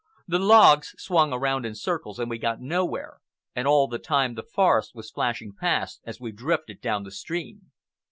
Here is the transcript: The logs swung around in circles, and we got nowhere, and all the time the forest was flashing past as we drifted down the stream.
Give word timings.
The 0.27 0.39
logs 0.39 0.95
swung 0.97 1.31
around 1.31 1.63
in 1.63 1.75
circles, 1.75 2.17
and 2.17 2.27
we 2.27 2.39
got 2.39 2.59
nowhere, 2.59 3.19
and 3.55 3.67
all 3.67 3.87
the 3.87 3.99
time 3.99 4.33
the 4.33 4.41
forest 4.41 4.95
was 4.95 5.11
flashing 5.11 5.51
past 5.53 6.01
as 6.07 6.19
we 6.19 6.31
drifted 6.31 6.81
down 6.81 7.03
the 7.03 7.11
stream. 7.11 7.71